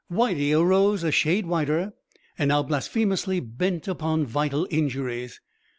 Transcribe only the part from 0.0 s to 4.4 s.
Whitey arose a shade whiter, and now blasphemously bent upon